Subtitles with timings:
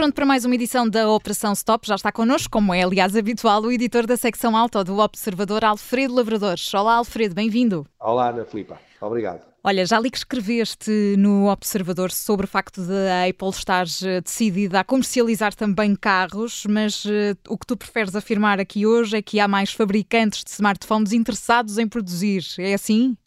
[0.00, 1.86] Pronto para mais uma edição da Operação Stop.
[1.86, 6.14] Já está connosco, como é aliás habitual, o editor da secção alta do Observador, Alfredo
[6.14, 6.72] Lavradores.
[6.72, 7.86] Olá, Alfredo, bem-vindo.
[8.00, 8.80] Olá, Ana Filipa.
[8.98, 9.44] Obrigado.
[9.62, 14.22] Olha, já li que escreveste no Observador sobre o facto de a Apple estar eh,
[14.22, 19.20] decidida a comercializar também carros, mas uh, o que tu preferes afirmar aqui hoje é
[19.20, 22.42] que há mais fabricantes de smartphones interessados em produzir.
[22.58, 23.18] É assim?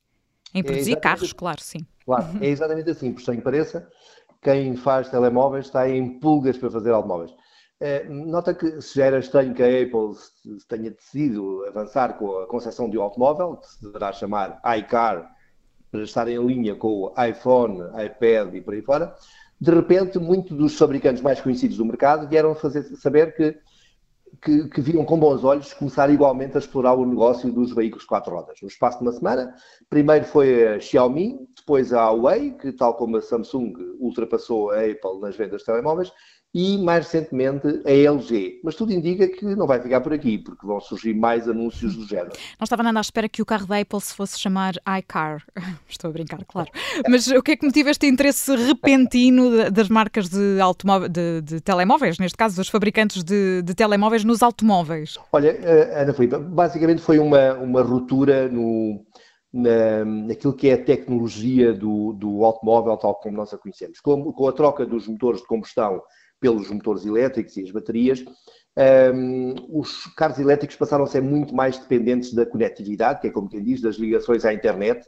[0.52, 1.86] Em é produzir é carros, claro, sim.
[2.04, 3.88] Claro, é exatamente assim, por sem pareça
[4.44, 7.34] quem faz telemóveis está em pulgas para fazer automóveis.
[7.80, 10.16] Eh, nota que se já era estranho que a Apple
[10.68, 15.30] tenha decidido avançar com a concepção de um automóvel, que se deverá chamar iCar,
[15.92, 19.16] para estar em linha com o iPhone, iPad e por aí fora,
[19.62, 23.56] de repente, muitos dos fabricantes mais conhecidos do mercado vieram fazer saber que
[24.42, 28.34] que, que, viram com bons olhos começar igualmente a explorar o negócio dos veículos quatro
[28.34, 28.60] rodas.
[28.62, 29.56] No espaço de uma semana,
[29.90, 35.20] primeiro foi a Xiaomi, depois a Huawei, que tal como a Samsung ultrapassou a Apple
[35.22, 36.12] nas vendas de telemóveis,
[36.54, 38.62] e mais recentemente a LG.
[38.64, 42.06] Mas tudo indica que não vai ficar por aqui, porque vão surgir mais anúncios do
[42.06, 42.34] género.
[42.60, 45.44] Não estava nada à espera que o carro da Apple se fosse chamar iCar.
[45.90, 46.70] Estou a brincar, claro.
[47.10, 50.58] Mas o que é que motiva este interesse repentino das marcas de,
[51.10, 55.18] de, de telemóveis, neste caso dos fabricantes de, de, telemóveis nos automóveis?
[55.32, 59.04] Olha, eh, Ana Filipe, basicamente foi uma, uma ruptura no,
[59.52, 64.00] na, naquilo que é a tecnologia do, do automóvel tal como nós a conhecemos.
[64.00, 66.02] Com, com a troca dos motores de combustão
[66.44, 68.26] pelos motores elétricos e as baterias,
[69.16, 73.48] um, os carros elétricos passaram a ser muito mais dependentes da conectividade, que é como
[73.48, 75.08] quem diz, das ligações à internet,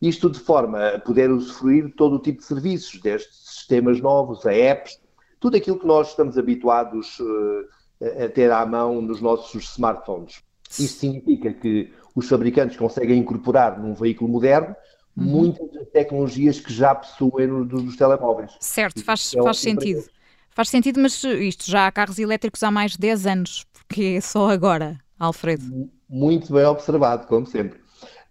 [0.00, 4.54] isto de forma a poder usufruir todo o tipo de serviços, desde sistemas novos a
[4.54, 4.98] apps,
[5.38, 10.42] tudo aquilo que nós estamos habituados uh, a ter à mão nos nossos smartphones.
[10.70, 14.74] Isto significa que os fabricantes conseguem incorporar num veículo moderno
[15.14, 15.24] uhum.
[15.24, 18.52] muitas das tecnologias que já possuem nos, telemóveis.
[18.60, 20.04] Certo, faz, é faz sentido.
[20.50, 24.20] Faz sentido, mas isto já há carros elétricos há mais de 10 anos, porque é
[24.20, 25.90] só agora, Alfredo.
[26.08, 27.78] Muito bem observado, como sempre.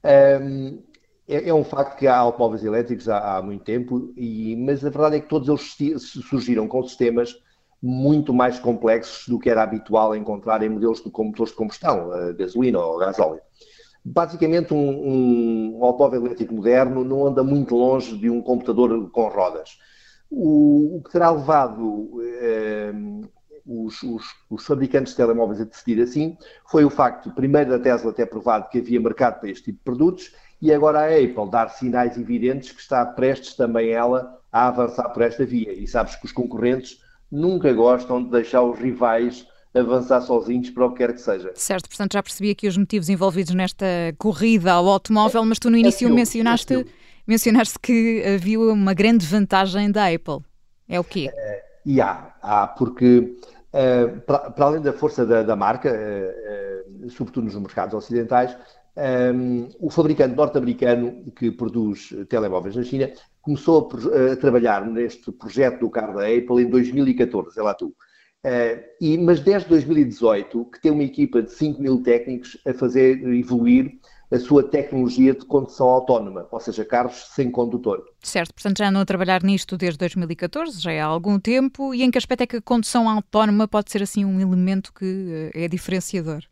[0.04, 0.82] Um,
[1.28, 4.90] é, é, um facto que há automóveis elétricos há, há muito tempo, e, mas a
[4.90, 7.36] verdade é que todos eles surgiram com sistemas
[7.82, 12.80] muito mais complexos do que era habitual encontrar em modelos de motores de combustão, gasolina
[12.80, 13.42] ou gasóleo.
[14.04, 19.78] Basicamente, um, um automóvel elétrico moderno não anda muito longe de um computador com rodas.
[20.32, 22.94] O, o que terá levado eh,
[23.66, 26.38] os, os, os, fabricantes de telemóveis a decidir assim
[26.70, 29.84] foi o facto, primeiro, da Tesla ter provado que havia mercado para este tipo de
[29.84, 30.32] produtos
[30.62, 35.22] e agora a Apple dar sinais evidentes que está prestes também ela a avançar por
[35.22, 35.72] esta via.
[35.74, 37.00] E sabes que os concorrentes
[37.32, 41.52] nunca gostam de deixar os rivais avançar sozinhos para o que quer que seja.
[41.54, 43.86] Certo, portanto já percebi aqui os motivos envolvidos nesta
[44.18, 46.86] corrida ao automóvel, mas tu no início é é mencionaste
[47.82, 50.40] que havia uma grande vantagem da Apple.
[50.88, 51.30] É o quê?
[51.32, 53.38] Uh, e há, há porque
[53.74, 58.56] uh, para, para, além da força da, da marca, uh, sobretudo nos mercados ocidentais,
[59.34, 63.10] um, o fabricante norte-americano que produz telemóveis na China
[63.42, 67.88] começou a, a, trabalhar neste projeto do carro da Apple em 2014, é lá tu.
[68.46, 73.22] Uh, e, mas desde 2018 que tem uma equipa de 5 mil técnicos a fazer
[73.34, 74.00] evoluir
[74.32, 78.06] a sua tecnologia de condução autónoma, ou seja, carros sem condutor.
[78.22, 82.12] Certo, portanto já andam a trabalhar nisto desde 2014, já há algum tempo, e em
[82.12, 85.68] que aspecto é que a condução autónoma pode ser assim um elemento que eh, é
[85.68, 86.44] diferenciador?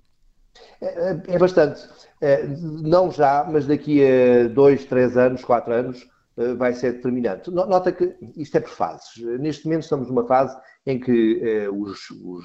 [0.81, 1.87] É, é, é bastante.
[2.19, 7.51] É, não já, mas daqui a dois, três anos, quatro anos, eh, vai ser determinante.
[7.51, 9.17] Nota que isto é por fases.
[9.39, 12.43] Neste momento estamos numa fase em que eh, os, os,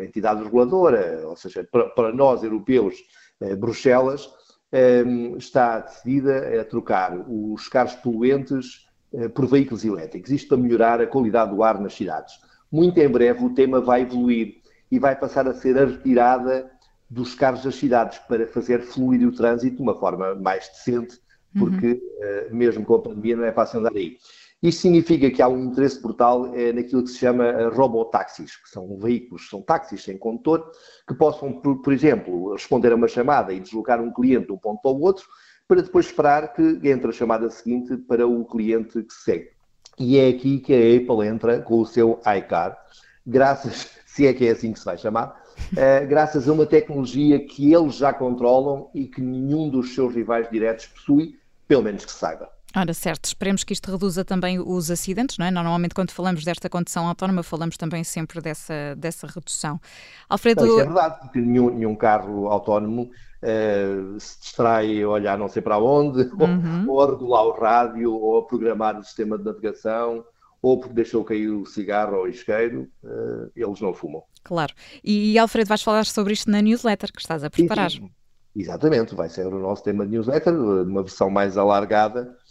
[0.00, 2.96] a entidade reguladora, ou seja, para, para nós europeus,
[3.58, 4.43] Bruxelas, Ehm,
[5.36, 10.30] está decidida a trocar os carros poluentes eh, por veículos elétricos.
[10.30, 12.34] Isto para melhorar a qualidade do ar nas cidades.
[12.70, 14.56] Muito em breve o tema vai evoluir
[14.90, 16.70] e vai passar a ser a retirada
[17.08, 21.20] dos carros das cidades para fazer fluir o trânsito de uma forma mais decente,
[21.56, 22.02] porque
[22.50, 22.56] uhum.
[22.56, 24.16] mesmo com a pandemia não é fácil andar aí.
[24.64, 28.70] Isto significa que há um interesse brutal é, naquilo que se chama eh, robotáxis, que
[28.70, 30.72] são veículos, são táxis sem condutor,
[31.06, 34.56] que possam, por, por, exemplo, responder a uma chamada e deslocar um cliente de um
[34.56, 35.26] ponto para o outro,
[35.68, 39.50] para depois esperar que entre a chamada seguinte para o cliente que segue.
[39.98, 42.74] E é aqui que a Apple entra com o seu iCar,
[43.26, 47.38] graças, se é que é assim que se vai chamar, uh, graças a uma tecnologia
[47.38, 51.38] que eles já controlam e que nenhum dos seus rivais diretos possui,
[51.68, 52.48] pelo menos que saiba.
[52.76, 55.50] Ora, certo, esperemos que isto reduza também os acidentes, não é?
[55.50, 59.80] Normalmente, quando falamos desta condução autónoma, falamos também sempre dessa, dessa redução.
[60.28, 60.66] Alfredo.
[60.66, 63.10] Não, é verdade, porque nenhum, nenhum carro autónomo
[63.42, 66.86] uh, se distrai a olhar não sei para onde, uhum.
[66.88, 70.24] ou, ou, a regular o rádio, ou a programar o sistema de navegação,
[70.60, 74.24] ou porque deixou cair o cigarro ou o isqueiro, uh, eles não fumam.
[74.42, 74.74] Claro.
[75.02, 77.90] E, Alfredo, vais falar sobre isto na newsletter que estás a preparar.
[77.90, 78.10] Sim, sim.
[78.56, 82.43] Exatamente, vai ser o nosso tema de newsletter, uma versão mais alargada eh,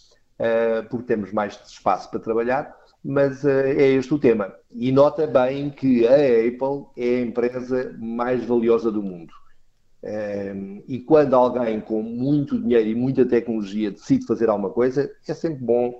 [0.89, 4.53] porque temos mais espaço para trabalhar, mas eh, é este o tema.
[4.71, 9.33] E nota bem que a Apple é a empresa mais valiosa do mundo.
[10.01, 15.33] Eh, e quando alguém com muito dinheiro e muita tecnologia decide fazer alguma coisa, é
[15.33, 15.99] sempre bom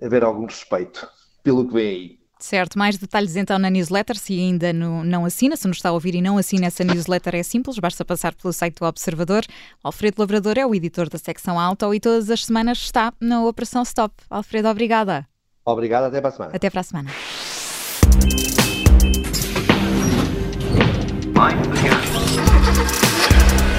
[0.00, 1.06] haver algum respeito
[1.42, 2.23] pelo que vem aí.
[2.38, 5.92] Certo, mais detalhes então na newsletter, se ainda no, não assina, se nos está a
[5.92, 9.44] ouvir e não assina essa newsletter é simples, basta passar pelo site do Observador.
[9.82, 13.82] Alfredo Lavrador é o editor da secção alto e todas as semanas está na Operação
[13.82, 14.14] Stop.
[14.28, 15.26] Alfredo, obrigada.
[15.64, 16.52] Obrigado, até para a semana.
[16.54, 17.10] Até para a semana.
[21.34, 23.73] Mind the gap.